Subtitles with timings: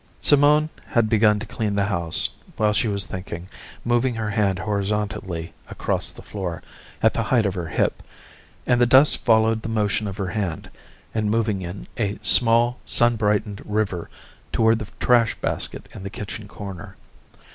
[0.19, 3.47] Simone had begun to clean the house while she was thinking,
[3.85, 6.63] moving her hand horizontally across the floor,
[7.03, 8.01] at the height of her hip,
[8.65, 10.71] and the dust was following the motion of her hand
[11.13, 14.09] and moving in a small, sun brightened river
[14.51, 16.95] toward the trash basket in the kitchen corner.